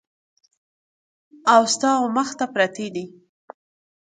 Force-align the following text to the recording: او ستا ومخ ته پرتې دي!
او 1.53 1.61
ستا 1.73 1.91
ومخ 1.99 2.29
ته 2.39 2.45
پرتې 2.53 2.87
دي! 2.95 3.05